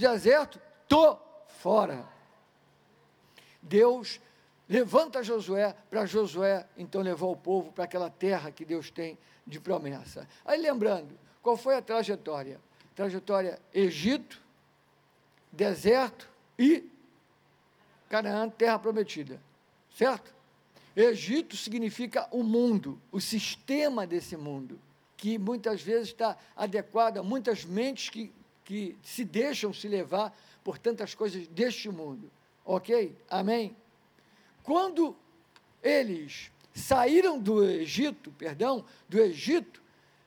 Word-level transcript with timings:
deserto, 0.00 0.60
tô 0.88 1.18
fora. 1.46 2.08
Deus 3.62 4.20
levanta 4.68 5.22
Josué, 5.22 5.74
para 5.88 6.06
Josué 6.06 6.66
então 6.76 7.02
levar 7.02 7.26
o 7.26 7.36
povo 7.36 7.72
para 7.72 7.84
aquela 7.84 8.08
terra 8.08 8.50
que 8.50 8.64
Deus 8.64 8.90
tem 8.90 9.18
de 9.46 9.60
promessa. 9.60 10.26
Aí 10.44 10.60
lembrando, 10.60 11.18
qual 11.42 11.56
foi 11.56 11.76
a 11.76 11.82
trajetória? 11.82 12.60
Trajetória 12.94 13.60
Egito, 13.72 14.40
deserto 15.52 16.28
e 16.58 16.88
Canaã, 18.08 18.48
terra 18.48 18.78
prometida. 18.78 19.40
Certo? 19.94 20.34
Egito 20.96 21.56
significa 21.56 22.28
o 22.30 22.42
mundo, 22.42 23.00
o 23.12 23.20
sistema 23.20 24.06
desse 24.06 24.36
mundo, 24.36 24.80
que 25.16 25.38
muitas 25.38 25.80
vezes 25.80 26.08
está 26.08 26.36
adequado 26.56 27.18
a 27.18 27.22
muitas 27.22 27.64
mentes 27.64 28.08
que, 28.08 28.32
que 28.70 28.96
se 29.02 29.24
deixam 29.24 29.72
se 29.72 29.88
levar 29.88 30.32
por 30.62 30.78
tantas 30.78 31.12
coisas 31.12 31.48
deste 31.48 31.88
mundo. 31.88 32.30
Ok? 32.64 33.16
Amém? 33.28 33.76
Quando 34.62 35.16
eles 35.82 36.52
saíram 36.72 37.36
do 37.36 37.64
Egito, 37.64 38.30
perdão, 38.30 38.84
do 39.08 39.18
Egito, 39.18 39.82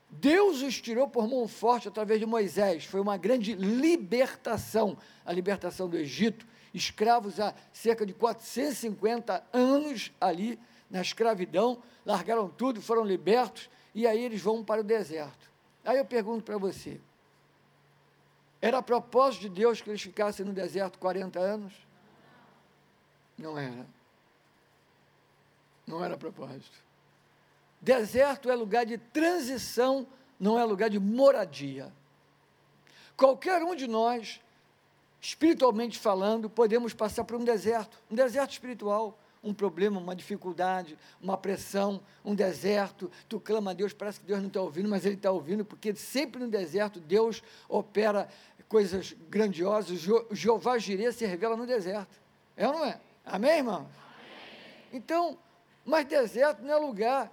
Deus 0.09 0.61
os 0.61 0.81
tirou 0.81 1.07
por 1.07 1.25
mão 1.25 1.47
forte 1.47 1.87
através 1.87 2.19
de 2.19 2.25
Moisés. 2.25 2.83
Foi 2.83 2.99
uma 2.99 3.15
grande 3.15 3.53
libertação, 3.53 4.97
a 5.25 5.31
libertação 5.31 5.87
do 5.87 5.95
Egito. 5.95 6.45
Escravos 6.73 7.39
há 7.39 7.55
cerca 7.71 8.05
de 8.05 8.13
450 8.13 9.41
anos 9.53 10.11
ali 10.19 10.59
na 10.89 10.99
escravidão, 10.99 11.81
largaram 12.05 12.49
tudo, 12.49 12.81
foram 12.81 13.05
libertos 13.05 13.69
e 13.95 14.05
aí 14.05 14.21
eles 14.21 14.41
vão 14.41 14.65
para 14.65 14.81
o 14.81 14.83
deserto. 14.83 15.49
Aí 15.85 15.97
eu 15.97 16.03
pergunto 16.03 16.43
para 16.43 16.57
você: 16.57 16.99
era 18.63 18.81
propósito 18.81 19.41
de 19.41 19.49
Deus 19.49 19.81
que 19.81 19.89
eles 19.89 20.01
ficassem 20.01 20.45
no 20.45 20.53
deserto 20.53 20.97
40 20.97 21.37
anos? 21.37 21.73
Não 23.37 23.59
era. 23.59 23.85
Não 25.85 26.01
era 26.01 26.15
propósito. 26.15 26.77
Deserto 27.81 28.49
é 28.49 28.55
lugar 28.55 28.85
de 28.85 28.97
transição, 28.97 30.07
não 30.39 30.57
é 30.57 30.63
lugar 30.63 30.89
de 30.89 30.97
moradia. 30.97 31.91
Qualquer 33.17 33.61
um 33.61 33.75
de 33.75 33.85
nós, 33.85 34.39
espiritualmente 35.19 35.99
falando, 35.99 36.49
podemos 36.49 36.93
passar 36.93 37.25
por 37.25 37.35
um 37.35 37.43
deserto, 37.43 38.01
um 38.09 38.15
deserto 38.15 38.51
espiritual, 38.51 39.19
um 39.43 39.53
problema, 39.53 39.99
uma 39.99 40.15
dificuldade, 40.15 40.97
uma 41.21 41.35
pressão, 41.35 41.99
um 42.23 42.33
deserto. 42.33 43.11
Tu 43.27 43.39
clama 43.39 43.71
a 43.71 43.73
Deus, 43.73 43.91
parece 43.91 44.21
que 44.21 44.25
Deus 44.25 44.39
não 44.39 44.47
está 44.47 44.61
ouvindo, 44.61 44.87
mas 44.87 45.05
Ele 45.05 45.15
está 45.15 45.31
ouvindo, 45.31 45.65
porque 45.65 45.93
sempre 45.93 46.39
no 46.39 46.47
deserto 46.47 46.99
Deus 46.99 47.43
opera 47.67 48.29
coisas 48.73 49.15
grandiosas. 49.29 49.99
Jeová 50.31 50.79
Jireh 50.79 51.11
se 51.11 51.27
revela 51.27 51.55
no 51.55 51.67
deserto. 51.67 52.19
É 52.57 52.67
ou 52.67 52.73
não 52.73 52.83
é? 52.83 52.99
Amém, 53.23 53.57
irmão? 53.57 53.87
Então, 54.91 55.37
mas 55.85 56.07
deserto 56.07 56.63
não 56.63 56.73
é 56.73 56.77
lugar 56.77 57.31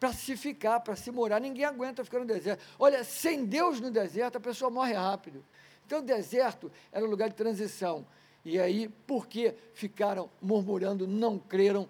para 0.00 0.12
se 0.12 0.36
ficar, 0.36 0.80
para 0.80 0.96
se 0.96 1.12
morar. 1.12 1.40
Ninguém 1.40 1.64
aguenta 1.64 2.04
ficar 2.04 2.18
no 2.18 2.24
deserto. 2.24 2.60
Olha, 2.76 3.04
sem 3.04 3.44
Deus 3.44 3.80
no 3.80 3.88
deserto, 3.88 4.38
a 4.38 4.40
pessoa 4.40 4.68
morre 4.68 4.94
rápido. 4.94 5.44
Então, 5.86 6.00
o 6.00 6.02
deserto 6.02 6.72
era 6.90 7.04
um 7.04 7.08
lugar 7.08 7.28
de 7.28 7.36
transição. 7.36 8.04
E 8.44 8.58
aí, 8.58 8.88
por 9.06 9.28
que 9.28 9.54
ficaram 9.74 10.28
murmurando, 10.42 11.06
não 11.06 11.38
creram? 11.38 11.88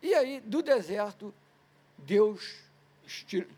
E 0.00 0.14
aí, 0.14 0.40
do 0.40 0.62
deserto, 0.62 1.34
Deus 1.98 2.56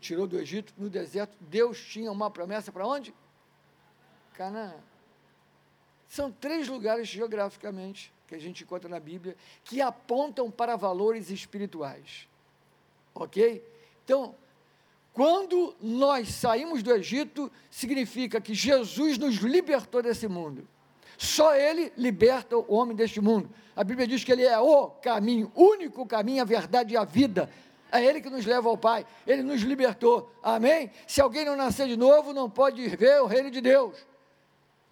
tirou 0.01 0.27
do 0.27 0.37
Egito, 0.37 0.73
no 0.77 0.89
deserto, 0.89 1.37
Deus 1.39 1.79
tinha 1.79 2.11
uma 2.11 2.29
promessa 2.29 2.73
para 2.73 2.85
onde? 2.85 3.13
Canaã. 4.33 4.73
São 6.07 6.31
três 6.31 6.67
lugares 6.67 7.07
geograficamente 7.07 8.13
que 8.27 8.35
a 8.35 8.39
gente 8.39 8.63
encontra 8.63 8.89
na 8.89 8.99
Bíblia 8.99 9.35
que 9.63 9.81
apontam 9.81 10.51
para 10.51 10.75
valores 10.75 11.29
espirituais. 11.29 12.27
Ok? 13.15 13.63
Então, 14.03 14.35
quando 15.13 15.75
nós 15.79 16.29
saímos 16.29 16.81
do 16.81 16.91
Egito, 16.91 17.51
significa 17.69 18.41
que 18.41 18.53
Jesus 18.53 19.17
nos 19.17 19.35
libertou 19.35 20.01
desse 20.01 20.27
mundo. 20.27 20.67
Só 21.17 21.55
Ele 21.55 21.93
liberta 21.95 22.57
o 22.57 22.73
homem 22.73 22.95
deste 22.95 23.21
mundo. 23.21 23.49
A 23.75 23.83
Bíblia 23.83 24.07
diz 24.07 24.23
que 24.23 24.31
Ele 24.31 24.43
é 24.43 24.59
o 24.59 24.87
caminho, 24.87 25.51
único 25.55 26.05
caminho, 26.05 26.41
a 26.41 26.45
verdade 26.45 26.93
e 26.93 26.97
a 26.97 27.03
vida. 27.03 27.49
É 27.91 28.03
Ele 28.03 28.21
que 28.21 28.29
nos 28.29 28.45
leva 28.45 28.67
ao 28.67 28.77
Pai. 28.77 29.05
Ele 29.25 29.43
nos 29.43 29.61
libertou. 29.61 30.31
Amém? 30.41 30.91
Se 31.07 31.21
alguém 31.21 31.45
não 31.45 31.55
nascer 31.55 31.87
de 31.87 31.95
novo, 31.95 32.33
não 32.33 32.49
pode 32.49 32.87
ver 32.95 33.21
o 33.21 33.27
reino 33.27 33.51
de 33.51 33.61
Deus. 33.61 34.12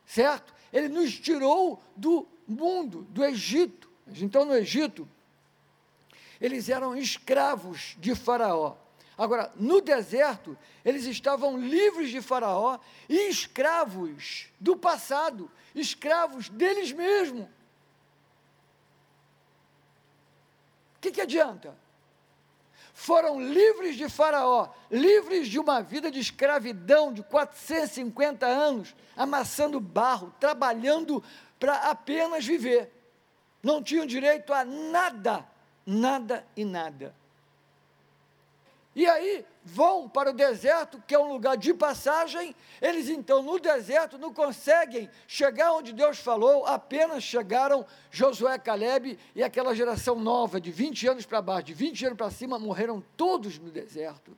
Certo? 0.06 0.53
Ele 0.72 0.89
nos 0.89 1.17
tirou 1.19 1.81
do 1.95 2.28
mundo, 2.47 3.03
do 3.09 3.23
Egito. 3.23 3.89
Então, 4.07 4.45
no 4.45 4.56
Egito, 4.56 5.07
eles 6.39 6.69
eram 6.69 6.95
escravos 6.97 7.95
de 8.00 8.16
Faraó. 8.16 8.75
Agora, 9.17 9.51
no 9.56 9.81
deserto, 9.81 10.57
eles 10.84 11.06
estavam 11.06 11.57
livres 11.57 12.09
de 12.09 12.22
Faraó 12.22 12.79
e 13.07 13.29
escravos 13.29 14.47
do 14.59 14.75
passado, 14.75 15.51
escravos 15.75 16.50
deles 16.50 16.91
mesmos. 16.91 17.45
O 20.95 21.01
que, 21.01 21.12
que 21.12 21.22
adianta? 21.22 21.78
Foram 23.01 23.41
livres 23.41 23.95
de 23.95 24.07
Faraó, 24.07 24.69
livres 24.91 25.47
de 25.47 25.57
uma 25.57 25.81
vida 25.81 26.12
de 26.12 26.19
escravidão 26.19 27.12
de 27.12 27.23
450 27.23 28.45
anos, 28.45 28.95
amassando 29.17 29.79
barro, 29.79 30.31
trabalhando 30.39 31.23
para 31.59 31.89
apenas 31.89 32.45
viver. 32.45 32.91
Não 33.63 33.81
tinham 33.81 34.06
direito 34.06 34.53
a 34.53 34.63
nada 34.63 35.50
nada 35.85 36.45
e 36.56 36.63
nada. 36.63 37.16
E 38.94 39.07
aí 39.07 39.46
vão 39.63 40.09
para 40.09 40.31
o 40.31 40.34
deserto, 40.34 41.02
que 41.07 41.16
é 41.16 41.19
um 41.19 41.31
lugar 41.31 41.56
de 41.56 41.74
passagem, 41.74 42.53
eles 42.81 43.07
então 43.07 43.41
no 43.41 43.57
deserto 43.57 44.18
não 44.18 44.34
conseguem 44.34 45.09
chegar 45.28 45.72
onde 45.74 45.94
Deus 45.94 46.19
falou, 46.19 46.66
apenas 46.66 47.24
chegaram 47.24 47.85
Josué, 48.09 48.57
Caleb 48.57 49.18
e 49.34 49.41
aquela 49.41 49.74
geração 49.74 50.16
nova, 50.16 50.59
de 50.59 50.72
20 50.72 51.07
anos 51.07 51.25
para 51.25 51.41
baixo, 51.41 51.68
de 51.68 51.74
20 51.74 52.07
anos 52.07 52.18
para 52.18 52.31
cima, 52.31 52.59
morreram 52.59 53.01
todos 53.16 53.57
no 53.59 53.72
deserto. 53.72 54.38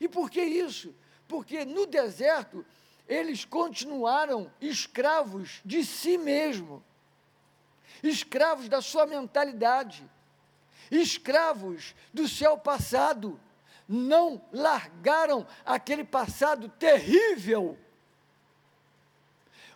E 0.00 0.08
por 0.08 0.30
que 0.30 0.42
isso? 0.42 0.94
Porque 1.28 1.64
no 1.66 1.84
deserto 1.84 2.64
eles 3.06 3.44
continuaram 3.44 4.50
escravos 4.60 5.60
de 5.64 5.84
si 5.84 6.16
mesmo, 6.16 6.82
escravos 8.02 8.68
da 8.68 8.80
sua 8.80 9.04
mentalidade. 9.04 10.08
Escravos 10.90 11.94
do 12.12 12.26
seu 12.26 12.58
passado, 12.58 13.38
não 13.92 14.40
largaram 14.52 15.44
aquele 15.66 16.04
passado 16.04 16.68
terrível. 16.68 17.76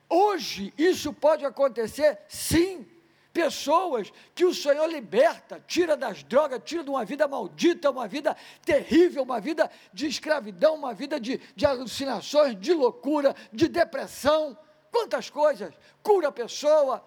Hoje 0.09 0.73
isso 0.79 1.13
pode 1.13 1.45
acontecer, 1.45 2.21
sim. 2.29 2.87
Pessoas 3.33 4.13
que 4.33 4.45
o 4.45 4.55
Senhor 4.55 4.87
liberta, 4.87 5.61
tira 5.67 5.97
das 5.97 6.23
drogas, 6.23 6.61
tira 6.65 6.85
de 6.85 6.91
uma 6.91 7.05
vida 7.05 7.27
maldita, 7.27 7.91
uma 7.91 8.07
vida 8.07 8.37
terrível, 8.65 9.25
uma 9.25 9.41
vida 9.41 9.69
de 9.93 10.07
escravidão, 10.07 10.77
uma 10.77 10.95
vida 10.95 11.19
de, 11.19 11.39
de 11.57 11.67
alucinações, 11.67 12.57
de 12.57 12.73
loucura, 12.73 13.35
de 13.53 13.67
depressão, 13.67 14.57
quantas 14.93 15.29
coisas, 15.29 15.75
cura 16.01 16.29
a 16.29 16.33
pessoa. 16.33 17.05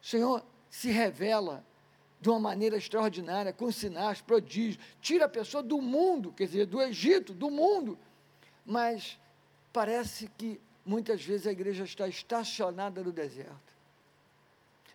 O 0.00 0.06
Senhor 0.06 0.46
se 0.70 0.92
revela 0.92 1.66
de 2.20 2.28
uma 2.28 2.40
maneira 2.40 2.76
extraordinária, 2.76 3.52
com 3.52 3.70
sinais, 3.70 4.20
prodígios, 4.20 4.78
tira 5.00 5.26
a 5.26 5.28
pessoa 5.28 5.62
do 5.62 5.80
mundo, 5.80 6.32
quer 6.32 6.46
dizer, 6.46 6.66
do 6.66 6.80
Egito, 6.80 7.32
do 7.32 7.50
mundo. 7.50 7.98
Mas 8.64 9.18
parece 9.72 10.28
que 10.36 10.60
muitas 10.84 11.22
vezes 11.22 11.46
a 11.46 11.52
igreja 11.52 11.84
está 11.84 12.08
estacionada 12.08 13.02
no 13.02 13.12
deserto. 13.12 13.76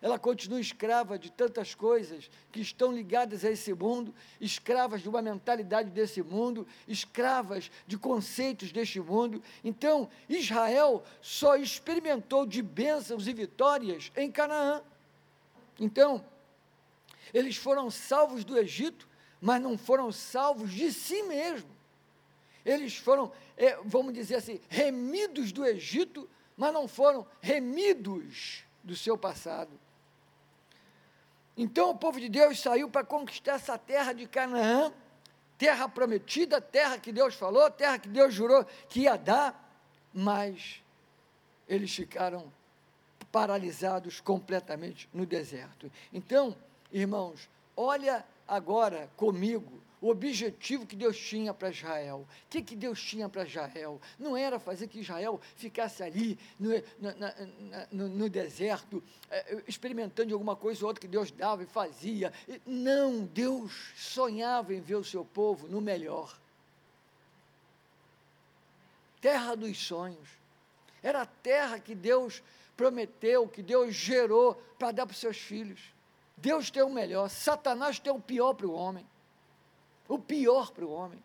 Ela 0.02 0.18
continua 0.18 0.60
escrava 0.60 1.16
de 1.16 1.30
tantas 1.30 1.76
coisas 1.76 2.28
que 2.50 2.60
estão 2.60 2.92
ligadas 2.92 3.44
a 3.44 3.50
esse 3.52 3.72
mundo, 3.72 4.12
escravas 4.40 5.00
de 5.00 5.08
uma 5.08 5.22
mentalidade 5.22 5.90
desse 5.90 6.20
mundo, 6.24 6.66
escravas 6.88 7.70
de 7.86 7.96
conceitos 7.96 8.72
deste 8.72 8.98
mundo. 8.98 9.40
Então, 9.62 10.10
Israel 10.28 11.04
só 11.20 11.54
experimentou 11.54 12.44
de 12.44 12.60
bênçãos 12.62 13.28
e 13.28 13.32
vitórias 13.32 14.10
em 14.16 14.28
Canaã. 14.28 14.82
Então, 15.78 16.24
eles 17.32 17.56
foram 17.56 17.90
salvos 17.90 18.44
do 18.44 18.58
Egito, 18.58 19.08
mas 19.40 19.60
não 19.60 19.76
foram 19.76 20.12
salvos 20.12 20.72
de 20.72 20.92
si 20.92 21.22
mesmo. 21.22 21.70
Eles 22.64 22.96
foram, 22.96 23.32
é, 23.56 23.76
vamos 23.84 24.14
dizer 24.14 24.36
assim, 24.36 24.60
remidos 24.68 25.50
do 25.50 25.64
Egito, 25.64 26.28
mas 26.56 26.72
não 26.72 26.86
foram 26.86 27.26
remidos 27.40 28.64
do 28.84 28.94
seu 28.94 29.18
passado. 29.18 29.70
Então 31.56 31.90
o 31.90 31.96
povo 31.96 32.20
de 32.20 32.28
Deus 32.28 32.60
saiu 32.60 32.88
para 32.88 33.04
conquistar 33.04 33.54
essa 33.54 33.76
terra 33.76 34.12
de 34.12 34.26
Canaã, 34.26 34.92
terra 35.58 35.88
prometida, 35.88 36.60
terra 36.60 36.98
que 36.98 37.12
Deus 37.12 37.34
falou, 37.34 37.70
terra 37.70 37.98
que 37.98 38.08
Deus 38.08 38.32
jurou 38.32 38.64
que 38.88 39.00
ia 39.00 39.16
dar, 39.16 39.80
mas 40.12 40.82
eles 41.68 41.94
ficaram 41.94 42.52
paralisados 43.30 44.20
completamente 44.20 45.08
no 45.12 45.24
deserto. 45.24 45.90
Então, 46.12 46.56
irmãos, 46.92 47.48
olha 47.76 48.24
agora 48.46 49.10
comigo 49.16 49.82
o 50.02 50.08
objetivo 50.08 50.84
que 50.84 50.96
Deus 50.96 51.16
tinha 51.16 51.54
para 51.54 51.70
Israel. 51.70 52.26
O 52.28 52.48
que, 52.50 52.60
que 52.60 52.74
Deus 52.74 53.00
tinha 53.00 53.28
para 53.28 53.44
Israel? 53.44 54.00
Não 54.18 54.36
era 54.36 54.58
fazer 54.58 54.88
que 54.88 54.98
Israel 54.98 55.40
ficasse 55.54 56.02
ali 56.02 56.36
no, 56.58 56.70
na, 56.98 57.14
na, 57.14 57.34
no, 57.92 58.08
no 58.08 58.28
deserto, 58.28 59.00
é, 59.30 59.62
experimentando 59.68 60.34
alguma 60.34 60.56
coisa 60.56 60.82
ou 60.82 60.88
outra 60.88 61.00
que 61.00 61.06
Deus 61.06 61.30
dava 61.30 61.62
e 61.62 61.66
fazia. 61.66 62.32
Não, 62.66 63.24
Deus 63.26 63.92
sonhava 63.96 64.74
em 64.74 64.80
ver 64.80 64.96
o 64.96 65.04
seu 65.04 65.24
povo 65.24 65.68
no 65.68 65.80
melhor. 65.80 66.36
Terra 69.20 69.54
dos 69.54 69.78
sonhos. 69.78 70.28
Era 71.00 71.22
a 71.22 71.26
terra 71.26 71.78
que 71.78 71.94
Deus 71.94 72.42
prometeu, 72.76 73.46
que 73.46 73.62
Deus 73.62 73.94
gerou 73.94 74.60
para 74.76 74.90
dar 74.90 75.06
para 75.06 75.14
os 75.14 75.20
seus 75.20 75.36
filhos. 75.36 75.80
Deus 76.42 76.70
tem 76.70 76.82
o 76.82 76.90
melhor, 76.90 77.30
Satanás 77.30 77.98
tem 77.98 78.12
o 78.12 78.20
pior 78.20 78.52
para 78.52 78.66
o 78.66 78.74
homem 78.74 79.06
o 80.08 80.18
pior 80.18 80.70
para 80.70 80.84
o 80.84 80.90
homem. 80.90 81.22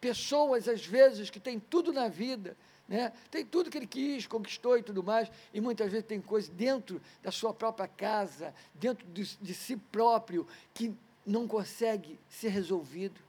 Pessoas, 0.00 0.68
às 0.68 0.86
vezes, 0.86 1.28
que 1.28 1.40
têm 1.40 1.58
tudo 1.58 1.92
na 1.92 2.08
vida, 2.08 2.56
né? 2.88 3.12
tem 3.30 3.44
tudo 3.44 3.70
que 3.70 3.76
ele 3.76 3.86
quis, 3.86 4.26
conquistou 4.26 4.78
e 4.78 4.82
tudo 4.82 5.02
mais, 5.02 5.30
e 5.52 5.60
muitas 5.60 5.90
vezes 5.90 6.06
tem 6.06 6.20
coisas 6.20 6.48
dentro 6.48 7.02
da 7.20 7.32
sua 7.32 7.52
própria 7.52 7.88
casa, 7.88 8.54
dentro 8.74 9.04
de, 9.08 9.24
de 9.36 9.54
si 9.54 9.76
próprio, 9.76 10.46
que 10.72 10.94
não 11.26 11.48
consegue 11.48 12.18
ser 12.28 12.50
resolvido. 12.50 13.20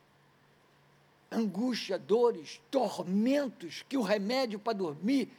Angústia, 1.31 1.97
dores, 1.97 2.61
tormentos, 2.69 3.83
que 3.89 3.97
o 3.97 4.01
remédio 4.01 4.59
para 4.59 4.73
dormir 4.73 5.31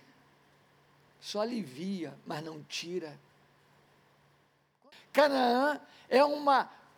só 1.20 1.42
alivia, 1.42 2.16
mas 2.26 2.42
não 2.42 2.62
tira. 2.62 3.18
Canaã 5.12 5.80
é 6.08 6.24
um 6.24 6.44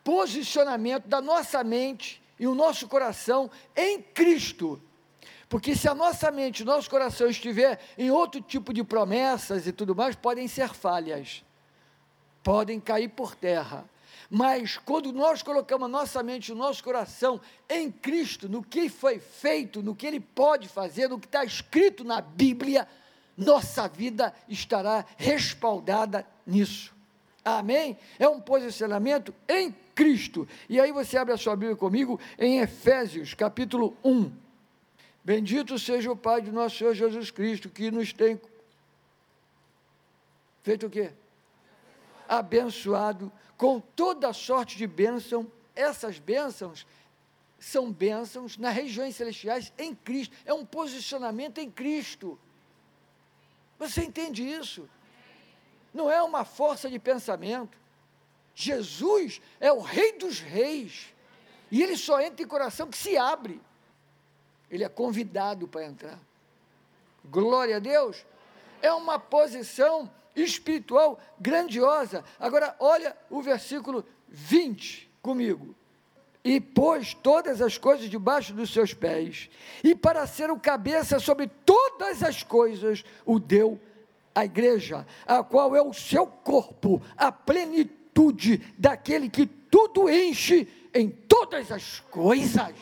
posicionamento 0.03 1.07
da 1.07 1.21
nossa 1.21 1.63
mente 1.63 2.21
e 2.39 2.47
o 2.47 2.55
nosso 2.55 2.87
coração 2.87 3.49
em 3.75 4.01
Cristo. 4.01 4.81
Porque 5.47 5.75
se 5.75 5.87
a 5.87 5.93
nossa 5.93 6.31
mente, 6.31 6.63
o 6.63 6.65
nosso 6.65 6.89
coração 6.89 7.29
estiver 7.29 7.79
em 7.97 8.09
outro 8.09 8.41
tipo 8.41 8.73
de 8.73 8.83
promessas 8.83 9.67
e 9.67 9.71
tudo 9.71 9.95
mais, 9.95 10.15
podem 10.15 10.47
ser 10.47 10.69
falhas, 10.69 11.43
podem 12.41 12.79
cair 12.79 13.09
por 13.09 13.35
terra. 13.35 13.85
Mas 14.29 14.77
quando 14.77 15.13
nós 15.13 15.43
colocamos 15.43 15.85
a 15.85 15.89
nossa 15.89 16.23
mente, 16.23 16.51
o 16.51 16.55
nosso 16.55 16.83
coração 16.83 17.39
em 17.69 17.91
Cristo, 17.91 18.49
no 18.49 18.63
que 18.63 18.89
foi 18.89 19.19
feito, 19.19 19.83
no 19.83 19.95
que 19.95 20.07
Ele 20.07 20.19
pode 20.19 20.67
fazer, 20.67 21.07
no 21.07 21.19
que 21.19 21.27
está 21.27 21.43
escrito 21.43 22.03
na 22.03 22.19
Bíblia, 22.19 22.87
nossa 23.37 23.87
vida 23.87 24.33
estará 24.47 25.05
respaldada 25.17 26.27
nisso. 26.47 26.92
Amém? 27.43 27.97
É 28.17 28.27
um 28.27 28.39
posicionamento 28.39 29.33
em 29.47 29.75
Cristo. 29.93 30.47
E 30.69 30.79
aí 30.79 30.91
você 30.91 31.17
abre 31.17 31.33
a 31.33 31.37
sua 31.37 31.55
Bíblia 31.55 31.75
comigo 31.75 32.19
em 32.37 32.59
Efésios, 32.59 33.33
capítulo 33.33 33.97
1. 34.03 34.31
Bendito 35.23 35.77
seja 35.77 36.11
o 36.11 36.15
Pai 36.15 36.41
de 36.41 36.51
nosso 36.51 36.77
Senhor 36.77 36.93
Jesus 36.93 37.31
Cristo, 37.31 37.69
que 37.69 37.91
nos 37.91 38.13
tem 38.13 38.39
feito 40.61 40.87
o 40.87 40.89
quê? 40.89 41.11
Abençoado 42.27 43.31
com 43.57 43.79
toda 43.79 44.31
sorte 44.33 44.77
de 44.77 44.87
bênção. 44.87 45.49
Essas 45.75 46.19
bênçãos 46.19 46.85
são 47.59 47.91
bênçãos 47.91 48.57
nas 48.57 48.73
regiões 48.73 49.15
celestiais 49.15 49.71
em 49.77 49.93
Cristo. 49.93 50.35
É 50.45 50.53
um 50.53 50.65
posicionamento 50.65 51.59
em 51.59 51.69
Cristo. 51.69 52.39
Você 53.79 54.03
entende 54.03 54.43
isso? 54.43 54.89
Não 55.93 56.09
é 56.09 56.21
uma 56.21 56.43
força 56.43 56.89
de 56.89 56.97
pensamento. 56.97 57.77
Jesus 58.55 59.41
é 59.59 59.71
o 59.71 59.79
Rei 59.79 60.17
dos 60.17 60.39
Reis. 60.39 61.13
E 61.71 61.81
ele 61.81 61.97
só 61.97 62.19
entra 62.21 62.43
em 62.43 62.47
coração 62.47 62.87
que 62.87 62.97
se 62.97 63.17
abre. 63.17 63.61
Ele 64.69 64.83
é 64.83 64.89
convidado 64.89 65.67
para 65.67 65.85
entrar. 65.85 66.19
Glória 67.25 67.77
a 67.77 67.79
Deus. 67.79 68.25
É 68.81 68.91
uma 68.91 69.19
posição 69.19 70.09
espiritual 70.35 71.19
grandiosa. 71.39 72.23
Agora, 72.39 72.75
olha 72.79 73.15
o 73.29 73.41
versículo 73.41 74.05
20 74.27 75.09
comigo. 75.21 75.75
E 76.43 76.59
pôs 76.59 77.13
todas 77.13 77.61
as 77.61 77.77
coisas 77.77 78.09
debaixo 78.09 78.53
dos 78.53 78.73
seus 78.73 78.93
pés, 78.93 79.49
e 79.81 79.95
para 79.95 80.27
ser 80.27 80.51
o 80.51 80.59
cabeça 80.59 81.17
sobre 81.17 81.47
todas 81.47 82.21
as 82.21 82.43
coisas, 82.43 83.05
o 83.25 83.39
deu 83.39 83.79
à 84.33 84.45
igreja, 84.45 85.05
a 85.25 85.43
qual 85.43 85.75
é 85.75 85.81
o 85.81 85.93
seu 85.93 86.25
corpo, 86.25 87.01
a 87.15 87.31
plenitude 87.31 88.57
daquele 88.77 89.29
que 89.29 89.45
tudo 89.45 90.09
enche 90.09 90.67
em 90.93 91.09
todas 91.09 91.71
as 91.71 91.99
coisas. 91.99 92.73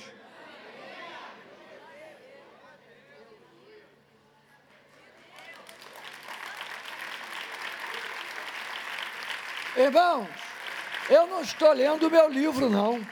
Irmãos, 9.76 10.28
eu 11.10 11.28
não 11.28 11.42
estou 11.42 11.72
lendo 11.72 12.12
meu 12.12 12.30
livro, 12.30 12.70
não. 12.70 13.06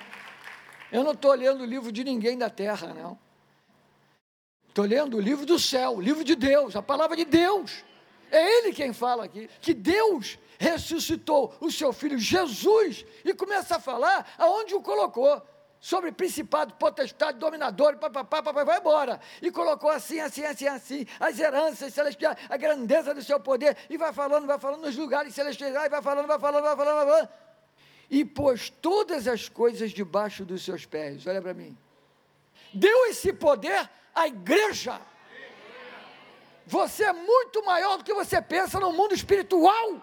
Eu 0.92 1.04
não 1.04 1.14
estou 1.14 1.34
lendo 1.34 1.62
o 1.62 1.66
livro 1.66 1.92
de 1.92 2.04
ninguém 2.04 2.38
da 2.38 2.50
terra, 2.50 2.94
não. 2.94 3.18
Estou 4.68 4.86
lendo 4.86 5.18
o 5.18 5.22
livro 5.22 5.46
do 5.46 5.58
céu, 5.58 5.96
o 5.96 6.02
livro 6.02 6.24
de 6.24 6.36
Deus, 6.36 6.76
a 6.76 6.82
palavra 6.82 7.16
de 7.16 7.26
Deus. 7.26 7.84
É 8.32 8.60
Ele 8.60 8.74
quem 8.74 8.94
fala 8.94 9.26
aqui. 9.26 9.50
Que 9.62 9.74
Deus 9.74 10.38
ressuscitou 10.58 11.56
o 11.60 11.72
seu 11.72 11.94
filho 11.94 12.18
Jesus 12.18 13.06
e 13.24 13.34
começa 13.34 13.78
a 13.78 13.80
falar 13.80 14.34
aonde 14.38 14.76
o 14.76 14.82
colocou. 14.82 15.42
Sobre 15.82 16.12
principado, 16.12 16.74
potestade, 16.74 17.38
dominador, 17.38 17.96
papapá, 17.96 18.44
papai, 18.44 18.66
vai 18.66 18.80
embora. 18.80 19.18
E 19.42 19.50
colocou 19.50 19.90
assim, 19.90 20.20
assim, 20.20 20.44
assim, 20.44 20.68
assim, 20.68 21.06
as 21.18 21.40
heranças 21.40 21.94
celestiais, 21.94 22.38
a 22.50 22.58
grandeza 22.58 23.14
do 23.14 23.24
seu 23.24 23.40
poder, 23.40 23.78
e 23.90 23.98
vai 23.98 24.12
falando, 24.12 24.46
vai 24.46 24.60
falando 24.60 24.82
nos 24.82 24.98
lugares 24.98 25.34
celestiais, 25.34 25.74
vai 25.74 26.02
falando, 26.02 26.28
vai 26.28 26.38
falando, 26.38 26.64
vai 26.64 26.76
falando, 26.76 26.96
vai 26.96 27.06
falando. 27.06 27.30
E 28.10 28.26
pôs 28.26 28.70
todas 28.70 29.26
as 29.26 29.48
coisas 29.48 29.92
debaixo 29.92 30.44
dos 30.44 30.66
seus 30.66 30.86
pés. 30.86 31.26
Olha 31.26 31.42
para 31.42 31.54
mim. 31.54 31.78
Deu 32.74 33.06
esse 33.06 33.32
poder 33.32 33.90
à 34.14 34.28
igreja. 34.28 35.00
Você 36.70 37.04
é 37.04 37.12
muito 37.12 37.66
maior 37.66 37.98
do 37.98 38.04
que 38.04 38.14
você 38.14 38.40
pensa 38.40 38.80
no 38.80 38.94
mundo 38.94 39.16
espiritual. 39.16 40.00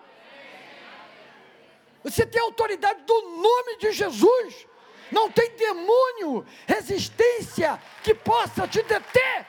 Você 2.02 2.26
tem 2.26 2.42
autoridade 2.42 3.02
do 3.02 3.22
nome 3.40 3.76
de 3.76 3.92
Jesus. 3.92 4.66
Não 5.12 5.30
tem 5.30 5.48
demônio, 5.52 6.44
resistência 6.66 7.80
que 8.02 8.12
possa 8.12 8.66
te 8.66 8.82
deter. 8.82 9.46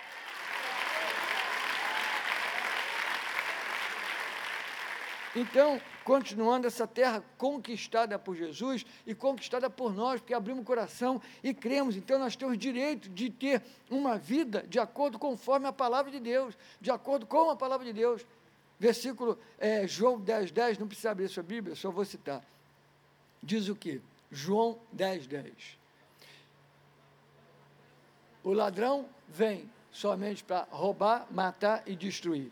Então, 5.35 5.81
continuando 6.07 6.65
essa 6.65 6.87
terra 6.87 7.21
conquistada 7.37 8.17
por 8.17 8.33
Jesus 8.33 8.85
e 9.05 9.13
conquistada 9.13 9.69
por 9.69 9.93
nós, 9.93 10.21
porque 10.21 10.33
abrimos 10.33 10.61
o 10.61 10.65
coração 10.65 11.21
e 11.43 11.53
cremos. 11.53 11.97
Então, 11.97 12.17
nós 12.17 12.33
temos 12.33 12.57
direito 12.57 13.09
de 13.09 13.29
ter 13.29 13.61
uma 13.89 14.17
vida 14.17 14.63
de 14.69 14.79
acordo 14.79 15.19
conforme 15.19 15.67
a 15.67 15.73
palavra 15.73 16.09
de 16.09 16.21
Deus, 16.21 16.57
de 16.79 16.89
acordo 16.89 17.25
com 17.25 17.49
a 17.49 17.57
palavra 17.57 17.85
de 17.85 17.91
Deus. 17.91 18.25
Versículo 18.79 19.37
é, 19.59 19.85
João 19.85 20.17
10, 20.17 20.49
10, 20.51 20.77
não 20.77 20.87
precisa 20.87 21.11
abrir 21.11 21.27
sua 21.27 21.43
Bíblia, 21.43 21.75
só 21.75 21.91
vou 21.91 22.05
citar. 22.05 22.41
Diz 23.43 23.67
o 23.67 23.75
que? 23.75 23.99
João 24.31 24.79
10, 24.93 25.27
10. 25.27 25.45
O 28.45 28.53
ladrão 28.53 29.09
vem 29.27 29.69
somente 29.91 30.41
para 30.41 30.69
roubar, 30.71 31.27
matar 31.29 31.83
e 31.85 31.97
destruir. 31.97 32.49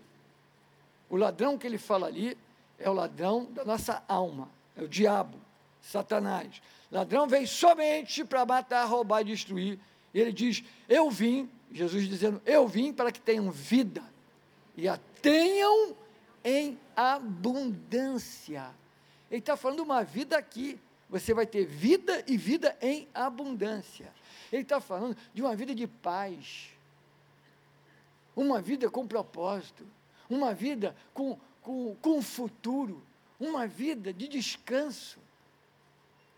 O 1.10 1.16
ladrão 1.16 1.58
que 1.58 1.66
ele 1.66 1.78
fala 1.78 2.08
ali 2.08 2.38
é 2.80 2.90
o 2.90 2.94
ladrão 2.94 3.46
da 3.46 3.64
nossa 3.64 4.04
alma, 4.08 4.50
é 4.76 4.84
o 4.84 4.88
diabo, 4.88 5.38
Satanás. 5.82 6.62
Ladrão 6.92 7.28
vem 7.28 7.46
somente 7.46 8.24
para 8.24 8.46
matar, 8.46 8.86
roubar 8.86 9.22
e 9.22 9.26
destruir. 9.26 9.80
E 10.14 10.20
ele 10.20 10.32
diz: 10.32 10.64
Eu 10.88 11.10
vim, 11.10 11.50
Jesus 11.72 12.08
dizendo: 12.08 12.42
Eu 12.46 12.68
vim 12.68 12.94
para 12.94 13.12
que 13.12 13.20
tenham 13.20 13.52
vida 13.52 14.04
e 14.78 14.88
a 14.88 15.00
tenham 15.22 15.96
em 16.44 16.78
abundância. 16.96 18.70
Ele 19.30 19.40
está 19.40 19.58
falando 19.58 19.80
uma 19.80 20.04
vida 20.04 20.38
aqui. 20.38 20.80
Você 21.10 21.34
vai 21.34 21.46
ter 21.46 21.66
vida 21.66 22.24
e 22.28 22.38
vida 22.38 22.78
em 22.82 23.08
abundância. 23.14 24.12
Ele 24.52 24.62
está 24.62 24.80
falando 24.80 25.18
de 25.34 25.42
uma 25.42 25.56
vida 25.56 25.74
de 25.74 25.88
paz, 25.88 26.70
uma 28.36 28.62
vida 28.62 28.90
com 28.90 29.08
propósito, 29.08 29.86
uma 30.30 30.54
vida 30.54 30.96
com, 31.14 31.38
com, 31.66 31.96
com 31.96 32.22
futuro, 32.22 33.02
uma 33.40 33.66
vida 33.66 34.14
de 34.14 34.28
descanso, 34.28 35.18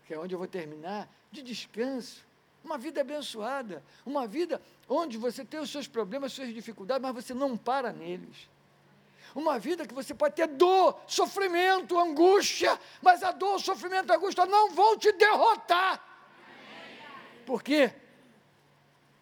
que 0.06 0.14
é 0.14 0.18
onde 0.18 0.34
eu 0.34 0.38
vou 0.38 0.48
terminar, 0.48 1.06
de 1.30 1.42
descanso, 1.42 2.26
uma 2.64 2.78
vida 2.78 3.02
abençoada, 3.02 3.84
uma 4.06 4.26
vida 4.26 4.60
onde 4.88 5.18
você 5.18 5.44
tem 5.44 5.60
os 5.60 5.70
seus 5.70 5.86
problemas, 5.86 6.32
as 6.32 6.36
suas 6.36 6.54
dificuldades, 6.54 7.02
mas 7.02 7.14
você 7.14 7.34
não 7.34 7.58
para 7.58 7.92
neles 7.92 8.48
Uma 9.34 9.58
vida 9.58 9.86
que 9.86 9.92
você 9.92 10.14
pode 10.14 10.34
ter 10.34 10.46
dor, 10.46 10.98
sofrimento, 11.06 11.98
angústia, 11.98 12.80
mas 13.02 13.22
a 13.22 13.30
dor, 13.30 13.56
o 13.56 13.60
sofrimento, 13.60 14.10
a 14.10 14.16
angústia 14.16 14.46
não 14.46 14.70
vão 14.70 14.96
te 14.96 15.12
derrotar. 15.12 16.02
Por 17.44 17.62
quê? 17.62 17.92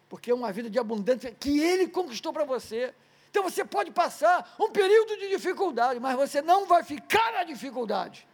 Porque 0.07 0.31
é 0.31 0.33
uma 0.33 0.53
vida 0.53 0.69
de 0.69 0.79
abundância 0.79 1.33
que 1.33 1.59
Ele 1.59 1.89
conquistou 1.89 2.31
para 2.31 2.45
você. 2.45 2.95
Então 3.29 3.43
você 3.43 3.63
pode 3.63 3.91
passar 3.91 4.55
um 4.59 4.71
período 4.71 5.17
de 5.17 5.29
dificuldade, 5.29 5.99
mas 5.99 6.15
você 6.15 6.41
não 6.41 6.65
vai 6.65 6.83
ficar 6.83 7.33
na 7.33 7.43
dificuldade. 7.43 8.27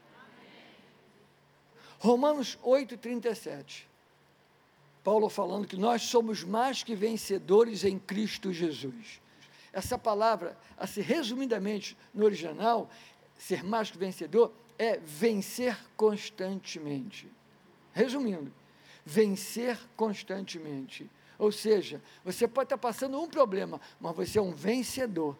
Romanos 1.99 2.57
8, 2.61 2.97
37. 2.97 3.89
Paulo 5.03 5.29
falando 5.29 5.67
que 5.67 5.77
nós 5.77 6.03
somos 6.03 6.43
mais 6.43 6.83
que 6.83 6.95
vencedores 6.95 7.83
em 7.83 7.99
Cristo 7.99 8.53
Jesus. 8.53 9.21
Essa 9.71 9.97
palavra, 9.97 10.57
assim, 10.77 11.01
resumidamente 11.01 11.97
no 12.13 12.25
original, 12.25 12.89
ser 13.37 13.63
mais 13.63 13.89
que 13.89 13.97
vencedor, 13.97 14.53
é 14.77 14.97
vencer 14.97 15.77
constantemente. 15.97 17.27
Resumindo, 17.91 18.53
vencer 19.05 19.77
constantemente. 19.95 21.09
Ou 21.37 21.51
seja, 21.51 22.01
você 22.23 22.47
pode 22.47 22.67
estar 22.67 22.77
passando 22.77 23.19
um 23.19 23.27
problema, 23.27 23.79
mas 23.99 24.15
você 24.15 24.39
é 24.39 24.41
um 24.41 24.51
vencedor. 24.51 25.35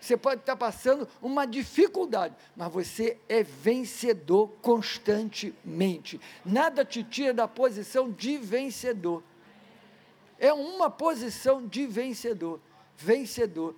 Você 0.00 0.16
pode 0.16 0.40
estar 0.40 0.56
passando 0.56 1.08
uma 1.20 1.46
dificuldade, 1.46 2.34
mas 2.54 2.72
você 2.72 3.18
é 3.28 3.42
vencedor 3.42 4.48
constantemente. 4.62 6.20
Nada 6.44 6.84
te 6.84 7.02
tira 7.02 7.34
da 7.34 7.48
posição 7.48 8.10
de 8.10 8.36
vencedor. 8.36 9.22
É 10.38 10.52
uma 10.52 10.90
posição 10.90 11.66
de 11.66 11.86
vencedor. 11.86 12.60
Vencedor. 12.96 13.74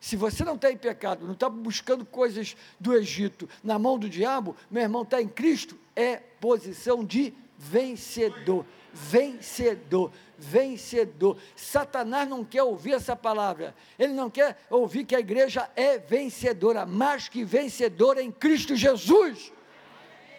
Se 0.00 0.16
você 0.16 0.44
não 0.44 0.54
está 0.54 0.70
em 0.70 0.76
pecado, 0.76 1.26
não 1.26 1.34
está 1.34 1.48
buscando 1.48 2.04
coisas 2.04 2.56
do 2.78 2.94
Egito 2.94 3.48
na 3.62 3.78
mão 3.78 3.98
do 3.98 4.08
diabo, 4.08 4.56
meu 4.70 4.82
irmão 4.82 5.02
está 5.02 5.20
em 5.20 5.28
Cristo, 5.28 5.78
é 5.94 6.16
posição 6.16 7.04
de 7.04 7.34
vencedor 7.56 8.64
vencedor, 8.92 10.12
vencedor. 10.36 11.36
Satanás 11.54 12.28
não 12.28 12.44
quer 12.44 12.62
ouvir 12.62 12.94
essa 12.94 13.14
palavra. 13.14 13.74
Ele 13.98 14.12
não 14.12 14.30
quer 14.30 14.58
ouvir 14.70 15.04
que 15.04 15.14
a 15.14 15.20
igreja 15.20 15.70
é 15.76 15.98
vencedora, 15.98 16.86
mais 16.86 17.28
que 17.28 17.44
vencedora 17.44 18.22
em 18.22 18.30
Cristo 18.30 18.74
Jesus. 18.74 19.52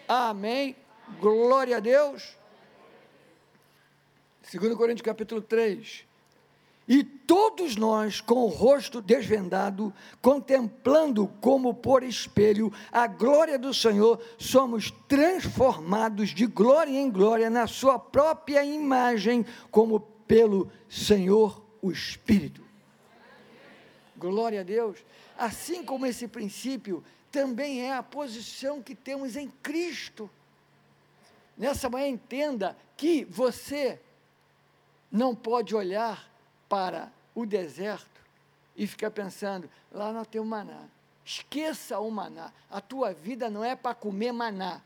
Amém. 0.08 0.76
Glória 1.20 1.76
a 1.76 1.80
Deus. 1.80 2.36
2 4.52 4.74
Coríntios 4.74 5.04
capítulo 5.04 5.40
3. 5.40 6.09
E 6.90 7.04
todos 7.04 7.76
nós, 7.76 8.20
com 8.20 8.40
o 8.42 8.48
rosto 8.48 9.00
desvendado, 9.00 9.94
contemplando 10.20 11.28
como 11.40 11.72
por 11.72 12.02
espelho 12.02 12.72
a 12.90 13.06
glória 13.06 13.56
do 13.56 13.72
Senhor, 13.72 14.20
somos 14.36 14.90
transformados 15.06 16.30
de 16.30 16.46
glória 16.46 16.98
em 16.98 17.08
glória 17.08 17.48
na 17.48 17.68
Sua 17.68 17.96
própria 17.96 18.64
imagem, 18.64 19.46
como 19.70 20.00
pelo 20.00 20.68
Senhor 20.88 21.64
o 21.80 21.92
Espírito. 21.92 22.60
Glória 24.16 24.62
a 24.62 24.64
Deus. 24.64 24.98
Assim 25.38 25.84
como 25.84 26.06
esse 26.06 26.26
princípio 26.26 27.04
também 27.30 27.82
é 27.82 27.94
a 27.94 28.02
posição 28.02 28.82
que 28.82 28.96
temos 28.96 29.36
em 29.36 29.46
Cristo. 29.62 30.28
Nessa 31.56 31.88
manhã, 31.88 32.08
entenda 32.08 32.76
que 32.96 33.24
você 33.26 34.00
não 35.08 35.36
pode 35.36 35.72
olhar 35.72 36.29
para 36.70 37.12
o 37.34 37.44
deserto 37.44 38.20
e 38.76 38.86
ficar 38.86 39.10
pensando, 39.10 39.68
lá 39.90 40.12
não 40.12 40.24
tem 40.24 40.40
o 40.40 40.44
maná. 40.44 40.84
Esqueça 41.24 41.98
o 41.98 42.10
maná. 42.10 42.52
A 42.70 42.80
tua 42.80 43.12
vida 43.12 43.50
não 43.50 43.64
é 43.64 43.74
para 43.74 43.94
comer 43.94 44.32
maná. 44.32 44.80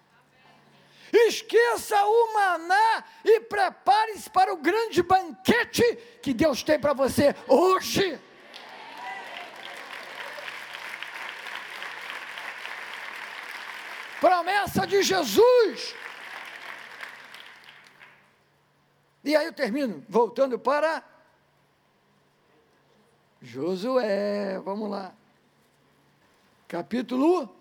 Esqueça 1.12 1.95
o 2.05 2.35
maná 2.35 3.05
e 3.23 3.41
prepare-se 3.41 4.29
para 4.31 4.53
o 4.53 4.57
grande 4.57 5.03
banquete 5.03 5.85
que 6.23 6.33
Deus 6.33 6.62
tem 6.62 6.81
para 6.81 6.95
você 6.95 7.37
hoje. 7.47 8.19
Promessa 14.21 14.87
de 14.87 15.03
Jesus. 15.03 15.95
E 19.23 19.37
aí 19.37 19.47
eu 19.47 19.53
termino, 19.53 20.05
voltando 20.09 20.59
para 20.59 21.13
Josué, 23.44 24.58
vamos 24.60 24.90
lá. 24.90 25.14
Capítulo 26.66 27.54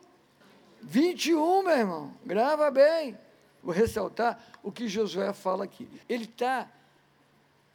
21, 0.82 1.62
meu 1.62 1.78
irmão. 1.78 2.14
Grava 2.26 2.72
bem. 2.72 3.18
Vou 3.62 3.74
ressaltar 3.74 4.42
o 4.64 4.72
que 4.72 4.88
Josué 4.88 5.34
fala 5.34 5.66
aqui. 5.66 5.90
Ele 6.08 6.24
está 6.24 6.72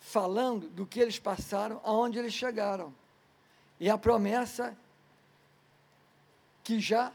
falando 0.01 0.71
do 0.71 0.87
que 0.87 0.99
eles 0.99 1.19
passaram, 1.19 1.83
aonde 1.85 2.19
eles 2.19 2.33
chegaram. 2.33 2.95
E 3.79 3.91
a 3.91 3.99
promessa 3.99 4.75
que 6.65 6.81
já. 6.81 7.13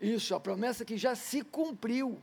Isso, 0.00 0.34
a 0.34 0.40
promessa 0.40 0.84
que 0.84 0.98
já 0.98 1.14
se 1.14 1.42
cumpriu. 1.42 2.20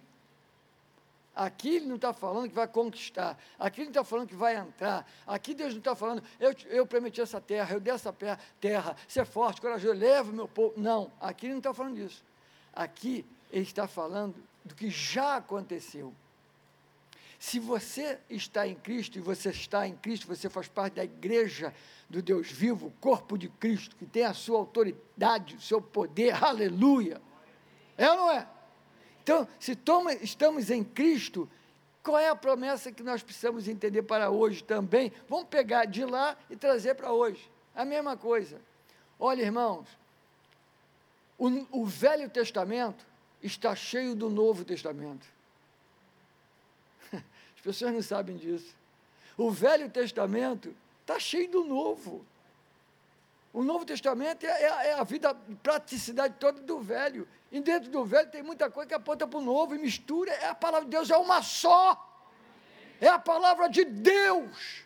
Aqui 1.34 1.78
ele 1.78 1.86
não 1.86 1.96
está 1.96 2.12
falando 2.12 2.50
que 2.50 2.56
vai 2.56 2.68
conquistar, 2.68 3.38
aqui 3.58 3.82
ele 3.82 3.86
não 3.86 3.92
está 3.92 4.04
falando 4.04 4.28
que 4.28 4.36
vai 4.36 4.58
entrar, 4.58 5.10
aqui 5.26 5.54
Deus 5.54 5.72
não 5.72 5.80
está 5.80 5.96
falando, 5.96 6.22
eu, 6.38 6.54
eu 6.66 6.86
prometi 6.86 7.22
essa 7.22 7.40
terra, 7.40 7.74
eu 7.74 7.80
dei 7.80 7.94
essa 7.94 8.14
terra, 8.60 8.98
ser 9.08 9.26
forte, 9.26 9.62
corajoso, 9.62 9.94
leva 9.94 10.30
o 10.30 10.34
meu 10.34 10.48
povo. 10.48 10.74
Não, 10.76 11.10
aqui 11.22 11.46
ele 11.46 11.54
não 11.54 11.60
está 11.60 11.74
falando 11.74 11.96
disso. 11.96 12.24
Aqui 12.74 13.26
ele 13.50 13.64
está 13.64 13.88
falando 13.88 14.36
do 14.64 14.76
que 14.76 14.90
já 14.90 15.38
aconteceu. 15.38 16.14
Se 17.40 17.60
você 17.60 18.20
está 18.30 18.68
em 18.68 18.76
Cristo 18.76 19.18
e 19.18 19.22
você 19.22 19.50
está 19.50 19.88
em 19.88 19.96
Cristo, 19.96 20.28
você 20.28 20.50
faz 20.50 20.68
parte 20.68 20.96
da 20.96 21.04
igreja 21.04 21.74
do 22.10 22.22
Deus 22.22 22.52
vivo, 22.52 22.88
o 22.88 22.92
corpo 23.00 23.38
de 23.38 23.48
Cristo, 23.48 23.96
que 23.96 24.06
tem 24.06 24.26
a 24.26 24.34
sua 24.34 24.60
autoridade, 24.60 25.56
o 25.56 25.62
seu 25.62 25.82
poder, 25.82 26.44
aleluia. 26.44 27.22
É 27.98 28.12
ou 28.12 28.18
não 28.18 28.32
é? 28.32 28.48
Então, 29.24 29.48
se 29.60 29.76
toma, 29.76 30.14
estamos 30.14 30.70
em 30.70 30.84
Cristo, 30.84 31.50
qual 32.04 32.18
é 32.18 32.30
a 32.30 32.36
promessa 32.36 32.92
que 32.92 33.04
nós 33.04 33.22
precisamos 33.22 33.68
entender 33.68 34.02
para 34.04 34.30
hoje 34.30 34.64
também? 34.64 35.12
Vamos 35.30 35.48
pegar 35.48 35.86
de 35.86 36.04
lá 36.04 36.36
e 36.50 36.56
trazer 36.56 36.96
para 36.96 37.12
hoje. 37.12 37.50
A 37.76 37.86
mesma 37.86 38.18
coisa. 38.18 38.60
Olha, 39.20 39.44
irmãos, 39.44 39.88
o, 41.38 41.82
o 41.82 41.86
Velho 41.86 42.30
Testamento 42.30 43.06
está 43.42 43.76
cheio 43.76 44.16
do 44.16 44.30
Novo 44.30 44.66
Testamento. 44.66 45.28
As 47.14 47.62
pessoas 47.64 47.94
não 47.94 48.02
sabem 48.02 48.38
disso. 48.38 48.76
O 49.38 49.52
Velho 49.52 49.90
Testamento 49.90 50.76
está 51.02 51.20
cheio 51.20 51.50
do 51.50 51.64
Novo. 51.64 52.26
O 53.54 53.64
Novo 53.64 53.86
Testamento 53.86 54.46
é, 54.46 54.50
é, 54.50 54.88
é 54.88 54.94
a 54.94 55.04
vida, 55.04 55.30
a 55.30 55.36
praticidade 55.36 56.36
toda 56.40 56.62
do 56.62 56.80
Velho. 56.80 57.28
E 57.52 57.60
dentro 57.60 57.90
do 57.90 58.06
Velho 58.06 58.30
tem 58.30 58.42
muita 58.42 58.70
coisa 58.70 58.88
que 58.88 58.94
aponta 58.94 59.28
para 59.28 59.40
o 59.40 59.42
Novo 59.42 59.76
e 59.76 59.80
mistura. 59.80 60.32
É 60.32 60.48
a 60.48 60.56
palavra 60.56 60.86
de 60.86 60.92
Deus, 60.92 61.10
é 61.10 61.18
uma 61.18 61.42
só. 61.42 62.08
É 63.00 63.08
a 63.08 63.20
palavra 63.20 63.68
de 63.68 63.84
Deus. 63.84 64.86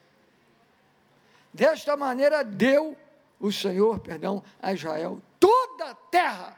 Desta 1.54 1.96
maneira 1.96 2.44
deu 2.44 2.98
o 3.40 3.52
Senhor, 3.52 4.00
perdão, 4.00 4.44
a 4.62 4.74
Israel 4.74 5.22
toda 5.40 5.92
a 5.92 5.96
terra. 5.96 6.58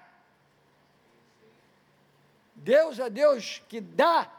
Deus 2.55 2.99
é 2.99 3.09
Deus 3.09 3.61
que 3.67 3.81
dá, 3.81 4.31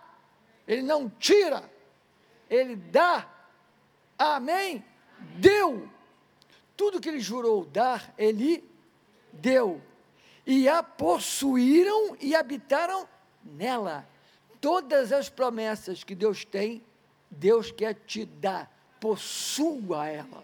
Ele 0.67 0.83
não 0.83 1.09
tira, 1.09 1.71
Ele 2.49 2.75
dá. 2.75 3.29
Amém? 4.19 4.85
Deu 5.37 5.89
tudo 6.79 7.01
que 7.01 7.09
ele 7.09 7.19
jurou 7.19 7.65
dar, 7.65 8.15
ele 8.17 8.65
deu. 9.33 9.83
E 10.49 10.67
a 10.69 10.83
possuíram 10.83 12.17
e 12.19 12.35
habitaram 12.35 13.07
nela. 13.45 14.09
Todas 14.61 15.12
as 15.12 15.28
promessas 15.28 16.02
que 16.02 16.14
Deus 16.14 16.45
tem, 16.45 16.83
Deus 17.31 17.71
quer 17.71 17.95
te 17.95 18.25
dar. 18.25 18.69
Possua 18.99 20.09
ela. 20.09 20.43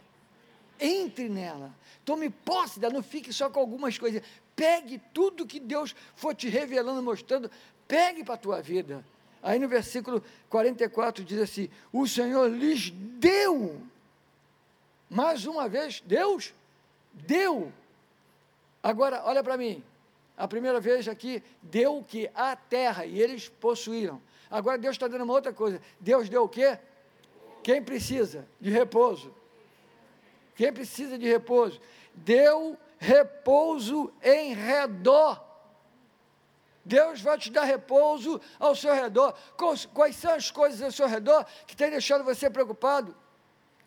Entre 0.79 1.29
nela. 1.29 1.75
Tome 2.05 2.29
posse 2.29 2.79
dela. 2.79 2.93
Não 2.93 3.03
fique 3.03 3.33
só 3.33 3.49
com 3.49 3.59
algumas 3.59 3.99
coisas. 3.99 4.23
Pegue 4.55 5.01
tudo 5.15 5.47
que 5.47 5.59
Deus 5.59 5.97
for 6.15 6.35
te 6.35 6.49
revelando, 6.49 7.03
mostrando. 7.03 7.51
Pegue 7.89 8.23
para 8.23 8.35
a 8.35 8.39
tua 8.39 8.61
vida. 8.61 9.03
Aí 9.43 9.59
no 9.59 9.67
versículo 9.67 10.23
44 10.51 11.25
diz 11.25 11.41
assim: 11.41 11.71
O 11.91 12.07
Senhor 12.07 12.49
lhes 12.51 12.91
deu 12.91 13.81
mais 15.15 15.47
uma 15.47 15.69
vez, 15.69 16.03
Deus 16.05 16.53
deu. 17.13 17.73
Agora, 18.83 19.23
olha 19.25 19.45
para 19.45 19.57
mim. 19.57 19.83
A 20.37 20.49
primeira 20.49 20.81
vez 20.81 21.07
aqui, 21.09 21.43
deu 21.63 21.99
o 21.99 22.05
que? 22.05 22.31
A 22.35 22.57
terra, 22.57 23.07
e 23.07 23.21
eles 23.21 23.49
possuíram. 23.49 24.21
Agora 24.51 24.79
Deus 24.79 24.95
está 24.95 25.09
dando 25.09 25.25
uma 25.25 25.35
outra 25.35 25.53
coisa. 25.53 25.81
Deus 26.01 26.29
deu 26.29 26.45
o 26.45 26.49
quê? 26.49 26.79
Quem 27.63 27.83
precisa 27.83 28.47
de 28.61 28.71
repouso? 28.71 29.35
Quem 30.55 30.73
precisa 30.73 31.17
de 31.19 31.27
repouso? 31.27 31.81
deu 32.15 32.79
repouso 32.99 34.13
em 34.23 34.55
redor. 34.55 35.43
Deus 36.85 37.21
vai 37.21 37.39
te 37.39 37.51
dar 37.51 37.65
repouso 37.65 38.41
ao 38.59 38.77
seu 38.77 38.95
redor. 38.95 39.35
Quais 39.93 40.17
são 40.17 40.35
as 40.35 40.51
coisas 40.51 40.83
ao 40.83 40.93
seu 40.93 41.09
redor 41.09 41.47
que 41.67 41.75
têm 41.75 41.91
deixado 41.91 42.23
você 42.23 42.51
preocupado? 42.51 43.17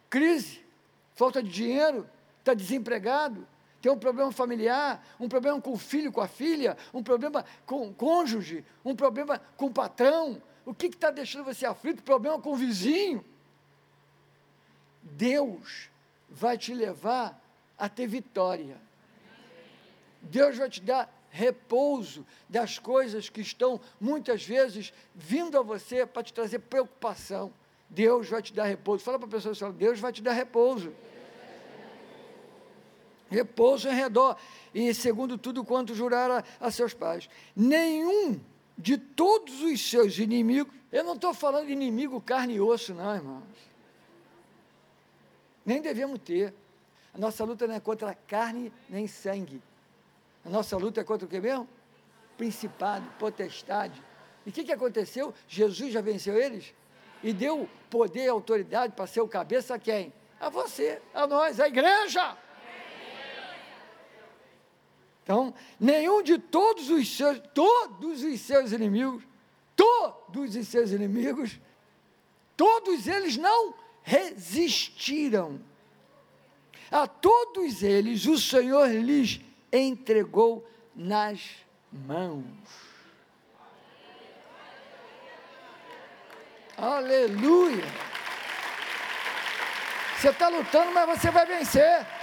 Crise, 0.10 0.66
falta 1.14 1.42
de 1.44 1.50
dinheiro, 1.50 2.10
está 2.40 2.54
desempregado, 2.54 3.48
tem 3.88 3.94
um 3.94 3.98
problema 3.98 4.34
familiar, 4.34 5.02
um 5.18 5.30
problema 5.30 5.62
com 5.62 5.72
o 5.72 5.78
filho, 5.78 6.12
com 6.12 6.20
a 6.20 6.28
filha, 6.28 6.76
um 6.94 7.02
problema 7.02 7.46
com 7.66 7.88
o 7.88 7.94
cônjuge, 7.94 8.66
um 8.84 8.94
problema 8.94 9.40
com 9.56 9.68
o 9.68 9.72
patrão. 9.72 10.42
O 10.66 10.74
que 10.74 10.88
está 10.88 11.10
deixando 11.10 11.46
você 11.46 11.66
aflito? 11.66 12.04
Problema 12.04 12.38
com 12.38 12.52
o 12.52 12.56
vizinho. 12.58 13.24
Deus 15.02 15.90
vai 16.30 16.58
te 16.58 16.74
levar 16.74 17.42
a 17.78 17.88
ter 17.88 18.08
vitória. 18.08 18.76
Deus 20.22 20.58
vai 20.58 20.70
te 20.70 20.82
dar 20.82 21.10
repouso 21.30 22.26
das 22.50 22.78
coisas 22.78 23.30
que 23.30 23.40
estão 23.40 23.80
muitas 24.02 24.44
vezes 24.44 24.92
vindo 25.16 25.58
a 25.58 25.62
você 25.62 26.06
para 26.06 26.24
te 26.24 26.34
trazer 26.34 26.60
preocupação. 26.60 27.54
Deus 27.90 28.28
vai 28.28 28.42
te 28.42 28.54
dar 28.54 28.66
repouso. 28.66 29.06
Fala 29.06 29.18
para 29.18 29.30
a 29.30 29.42
pessoa, 29.42 29.72
Deus 29.72 29.98
vai 29.98 30.12
te 30.12 30.22
dar 30.22 30.34
repouso. 30.34 30.92
Repouso 33.30 33.88
em 33.90 33.94
redor. 33.94 34.38
E 34.74 34.94
segundo 34.94 35.38
tudo 35.38 35.64
quanto 35.64 35.94
jurar 35.94 36.30
a, 36.32 36.44
a 36.60 36.72
seus 36.72 36.94
pais. 36.94 37.30
Nenhum 37.56 38.40
de 38.78 38.98
todos 38.98 39.62
os 39.62 39.90
seus 39.90 40.20
inimigos, 40.20 40.74
eu 40.92 41.04
não 41.04 41.14
estou 41.14 41.34
falando 41.34 41.68
de 41.68 41.74
inimigo 41.74 42.22
carne 42.22 42.56
e 42.56 42.62
osso, 42.62 42.94
não, 42.94 43.16
irmãos. 43.16 43.44
Nem 45.66 45.82
devemos 45.82 46.20
ter. 46.20 46.54
A 47.14 47.18
nossa 47.18 47.44
luta 47.44 47.68
não 47.68 47.76
é 47.76 47.80
contra 47.80 48.14
carne 48.14 48.72
nem 48.88 49.08
sangue. 49.08 49.62
A 50.46 50.50
nossa 50.50 50.78
luta 50.78 51.02
é 51.02 51.04
contra 51.04 51.26
o 51.26 51.30
que 51.30 51.40
mesmo? 51.40 51.68
Principado, 52.38 53.06
potestade. 53.20 54.02
E 54.46 54.50
o 54.50 54.54
que, 54.54 54.64
que 54.64 54.72
aconteceu? 54.72 55.34
Jesus 55.48 55.92
já 55.92 56.00
venceu 56.00 56.38
eles? 56.38 56.74
E 57.22 57.34
deu 57.34 57.68
poder 57.90 58.26
e 58.26 58.28
autoridade 58.30 58.94
para 58.94 59.08
ser 59.08 59.20
o 59.20 59.28
cabeça 59.28 59.76
a 59.76 59.80
quem? 59.80 60.14
A 60.40 60.50
você, 60.50 61.02
a 61.14 61.26
nós, 61.26 61.60
a 61.60 61.68
igreja. 61.68 62.38
Então, 65.28 65.54
nenhum 65.78 66.24
de 66.24 66.38
todos 66.38 66.90
os 66.90 67.18
seus, 67.18 67.38
todos 67.54 68.24
os 68.24 68.40
seus 68.40 68.72
inimigos, 68.72 69.22
todos 69.76 70.56
os 70.56 70.68
seus 70.70 70.92
inimigos, 70.92 71.60
todos 72.56 73.08
eles 73.08 73.36
não 73.36 73.74
resistiram. 74.04 75.60
A 76.90 77.06
todos 77.06 77.84
eles 77.84 78.26
o 78.26 78.38
Senhor 78.38 78.88
lhes 78.88 79.42
entregou 79.70 80.66
nas 80.96 81.42
mãos. 81.92 82.46
Aleluia! 86.78 87.84
Você 90.18 90.30
está 90.30 90.48
lutando, 90.48 90.94
mas 90.94 91.20
você 91.20 91.30
vai 91.30 91.46
vencer. 91.46 92.17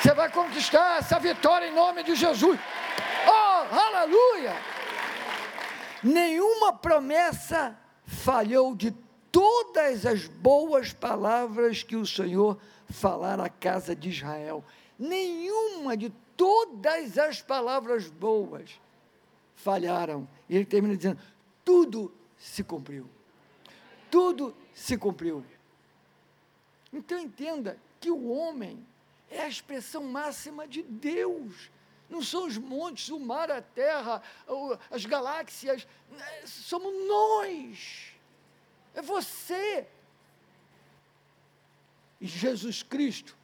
Você 0.00 0.14
vai 0.14 0.30
conquistar 0.30 0.98
essa 0.98 1.18
vitória 1.18 1.66
em 1.66 1.74
nome 1.74 2.04
de 2.04 2.14
Jesus. 2.14 2.58
Oh, 3.26 3.74
aleluia! 3.74 4.54
Nenhuma 6.02 6.72
promessa 6.72 7.76
falhou 8.06 8.76
de 8.76 8.92
todas 9.32 10.06
as 10.06 10.28
boas 10.28 10.92
palavras 10.92 11.82
que 11.82 11.96
o 11.96 12.06
Senhor 12.06 12.58
falara 12.88 13.46
à 13.46 13.48
casa 13.48 13.94
de 13.94 14.10
Israel. 14.10 14.64
Nenhuma 14.96 15.96
de 15.96 16.10
todas 16.36 17.18
as 17.18 17.42
palavras 17.42 18.08
boas 18.08 18.80
falharam. 19.56 20.28
E 20.48 20.54
ele 20.54 20.64
termina 20.64 20.96
dizendo: 20.96 21.18
tudo 21.64 22.14
se 22.38 22.62
cumpriu. 22.62 23.08
Tudo 24.08 24.54
se 24.72 24.96
cumpriu. 24.96 25.44
Então 26.92 27.18
entenda 27.18 27.76
que 28.00 28.10
o 28.10 28.30
homem 28.30 28.86
é 29.30 29.42
a 29.42 29.48
expressão 29.48 30.04
máxima 30.04 30.66
de 30.66 30.82
Deus. 30.82 31.70
Não 32.08 32.22
são 32.22 32.46
os 32.46 32.56
montes, 32.56 33.10
o 33.10 33.20
mar, 33.20 33.50
a 33.50 33.60
terra, 33.60 34.22
as 34.90 35.04
galáxias, 35.04 35.86
somos 36.46 36.92
nós. 37.06 38.12
É 38.94 39.02
você. 39.02 39.86
E 42.20 42.26
Jesus 42.26 42.82
Cristo 42.82 43.36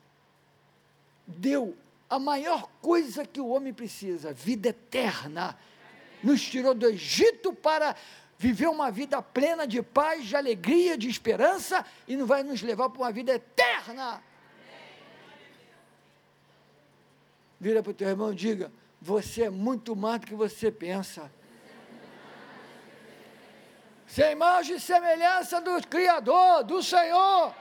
deu 1.26 1.76
a 2.08 2.18
maior 2.18 2.68
coisa 2.80 3.26
que 3.26 3.40
o 3.40 3.48
homem 3.48 3.72
precisa, 3.72 4.32
vida 4.32 4.70
eterna. 4.70 5.58
Nos 6.22 6.42
tirou 6.42 6.74
do 6.74 6.86
Egito 6.86 7.52
para 7.52 7.94
viver 8.38 8.68
uma 8.68 8.90
vida 8.90 9.20
plena 9.20 9.66
de 9.66 9.82
paz, 9.82 10.24
de 10.26 10.34
alegria, 10.34 10.96
de 10.96 11.08
esperança 11.08 11.84
e 12.08 12.16
não 12.16 12.26
vai 12.26 12.42
nos 12.42 12.62
levar 12.62 12.88
para 12.88 13.02
uma 13.02 13.12
vida 13.12 13.34
eterna. 13.34 14.22
Vira 17.64 17.82
para 17.82 17.92
o 17.92 17.94
teu 17.94 18.10
irmão 18.10 18.30
e 18.30 18.34
diga: 18.34 18.70
Você 19.00 19.44
é 19.44 19.48
muito 19.48 19.96
mais 19.96 20.20
do 20.20 20.26
que 20.26 20.34
você 20.34 20.70
pensa. 20.70 21.32
Você 24.06 24.22
é 24.22 24.32
imagem 24.32 24.76
e 24.76 24.80
semelhança 24.80 25.62
do 25.62 25.80
Criador, 25.88 26.62
do 26.62 26.82
Senhor. 26.82 27.54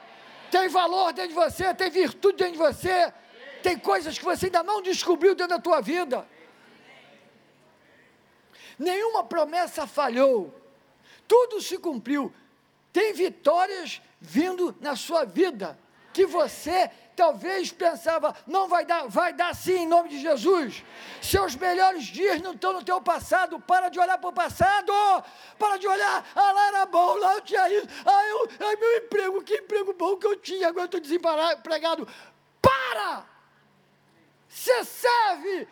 Tem 0.51 0.67
valor 0.67 1.13
dentro 1.13 1.29
de 1.29 1.35
você, 1.35 1.73
tem 1.73 1.89
virtude 1.89 2.35
dentro 2.35 2.51
de 2.51 2.57
você, 2.57 3.13
tem 3.63 3.79
coisas 3.79 4.19
que 4.19 4.25
você 4.25 4.47
ainda 4.47 4.61
não 4.61 4.81
descobriu 4.81 5.33
dentro 5.35 5.55
da 5.55 5.61
tua 5.61 5.79
vida. 5.79 6.27
Nenhuma 8.77 9.23
promessa 9.23 9.87
falhou, 9.87 10.53
tudo 11.25 11.61
se 11.61 11.77
cumpriu. 11.77 12.29
Tem 12.91 13.13
vitórias 13.13 14.01
vindo 14.19 14.75
na 14.81 14.97
sua 14.97 15.23
vida 15.23 15.79
que 16.11 16.25
você 16.25 16.91
talvez 17.15 17.71
pensava, 17.71 18.35
não 18.45 18.67
vai 18.67 18.85
dar, 18.85 19.07
vai 19.07 19.33
dar 19.33 19.55
sim 19.55 19.79
em 19.79 19.87
nome 19.87 20.09
de 20.09 20.19
Jesus. 20.19 20.83
Seus 21.21 21.55
melhores 21.55 22.05
dias 22.05 22.41
não 22.41 22.53
estão 22.53 22.73
no 22.73 22.83
teu 22.83 23.01
passado, 23.01 23.59
para 23.59 23.89
de 23.89 23.99
olhar 23.99 24.17
para 24.17 24.29
o 24.29 24.33
passado, 24.33 24.93
para 25.57 25.77
de 25.77 25.87
olhar, 25.87 26.25
ah 26.35 26.51
lá 26.51 26.67
era 26.67 26.85
bom, 26.85 27.15
lá 27.15 27.35
eu 27.35 27.41
tinha 27.41 27.69
isso, 27.69 27.87
ah, 28.05 28.25
eu, 28.25 28.49
ai 28.67 28.75
meu 28.75 28.97
emprego, 28.97 29.43
que 29.43 29.55
emprego 29.55 29.93
bom 29.93 30.17
que 30.17 30.27
eu 30.27 30.35
tinha, 30.35 30.67
agora 30.67 30.83
eu 30.83 30.85
estou 30.85 30.99
desempregado. 30.99 32.07
Para! 32.61 33.25
Você 34.47 34.83
serve 34.83 35.67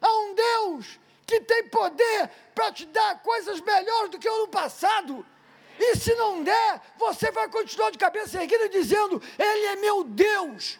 a 0.00 0.08
um 0.08 0.34
Deus 0.34 1.00
que 1.26 1.40
tem 1.40 1.68
poder 1.68 2.30
para 2.54 2.72
te 2.72 2.86
dar 2.86 3.20
coisas 3.22 3.60
melhores 3.60 4.10
do 4.10 4.18
que 4.18 4.28
o 4.28 4.38
no 4.38 4.48
passado. 4.48 5.24
E 5.82 5.96
se 5.96 6.14
não 6.14 6.44
der, 6.44 6.80
você 6.98 7.32
vai 7.32 7.48
continuar 7.48 7.90
de 7.90 7.96
cabeça 7.96 8.38
erguida 8.38 8.68
dizendo: 8.68 9.20
Ele 9.38 9.66
é 9.66 9.76
meu 9.76 10.04
Deus. 10.04 10.78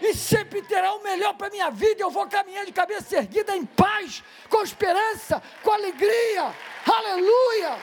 E 0.00 0.14
sempre 0.14 0.62
terá 0.62 0.94
o 0.94 1.02
melhor 1.02 1.34
para 1.34 1.48
a 1.48 1.50
minha 1.50 1.70
vida. 1.70 2.02
Eu 2.02 2.10
vou 2.10 2.26
caminhar 2.26 2.64
de 2.64 2.72
cabeça 2.72 3.16
erguida 3.16 3.54
em 3.54 3.66
paz, 3.66 4.24
com 4.48 4.62
esperança, 4.62 5.42
com 5.62 5.70
alegria. 5.70 6.54
Aleluia! 6.86 7.78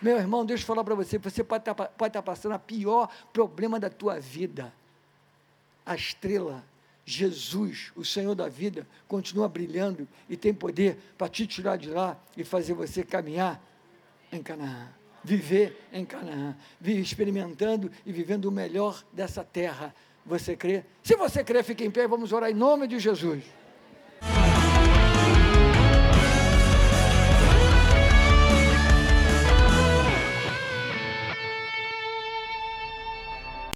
Meu 0.00 0.18
irmão, 0.18 0.44
deixa 0.44 0.62
eu 0.62 0.66
falar 0.66 0.84
para 0.84 0.94
você, 0.94 1.18
você 1.18 1.42
pode 1.42 1.62
estar, 1.62 1.74
tá, 1.74 1.84
pode 1.86 2.10
estar 2.10 2.22
tá 2.22 2.26
passando 2.32 2.52
a 2.52 2.58
pior 2.58 3.08
problema 3.32 3.80
da 3.80 3.90
tua 3.90 4.20
vida. 4.20 4.72
A 5.84 5.96
estrela 5.96 6.64
Jesus, 7.04 7.90
o 7.96 8.04
Senhor 8.04 8.34
da 8.34 8.48
vida, 8.48 8.86
continua 9.08 9.48
brilhando 9.48 10.06
e 10.28 10.36
tem 10.36 10.54
poder 10.54 10.98
para 11.18 11.28
te 11.28 11.46
tirar 11.46 11.76
de 11.76 11.90
lá 11.90 12.16
e 12.36 12.44
fazer 12.44 12.74
você 12.74 13.02
caminhar 13.02 13.60
em 14.30 14.42
Canaã, 14.42 14.88
viver 15.22 15.88
em 15.92 16.04
Canaã, 16.04 16.56
experimentando 16.80 17.90
e 18.06 18.12
vivendo 18.12 18.46
o 18.46 18.52
melhor 18.52 19.04
dessa 19.12 19.42
terra. 19.44 19.94
Você 20.24 20.56
crê? 20.56 20.84
Se 21.02 21.16
você 21.16 21.42
crê, 21.42 21.62
fique 21.62 21.84
em 21.84 21.90
pé, 21.90 22.06
vamos 22.06 22.32
orar 22.32 22.50
em 22.50 22.54
nome 22.54 22.86
de 22.86 22.98
Jesus. 22.98 23.42